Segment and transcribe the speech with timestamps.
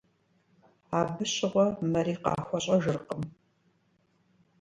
[0.99, 3.23] Абы щыгъуэ мэри къахуэщӀэжыркъым.